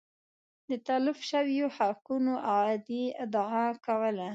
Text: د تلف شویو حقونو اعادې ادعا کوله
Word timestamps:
د 0.69 0.71
تلف 0.87 1.17
شویو 1.29 1.67
حقونو 1.77 2.33
اعادې 2.51 3.03
ادعا 3.23 3.67
کوله 3.85 4.27